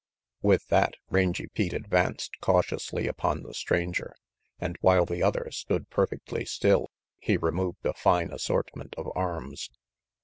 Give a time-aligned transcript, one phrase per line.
[0.41, 4.15] With that, Rangy Pete advanced cautiously upon the stranger,
[4.57, 6.89] and while the other stood perfectly still
[7.19, 9.69] he removed a fine assortment of arms.